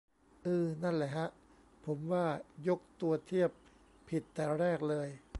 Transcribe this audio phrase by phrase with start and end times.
[0.45, 1.27] อือ นั่นแหละฮะ
[1.85, 2.25] ผมว่า
[2.67, 3.51] ยกตัวเทียบ
[4.09, 5.07] ผิดแต่แรกเลย